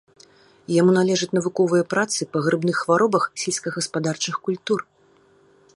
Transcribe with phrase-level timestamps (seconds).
[0.75, 4.79] Яму належаць навуковыя працы па грыбных хваробах сельскагаспадарчых культур.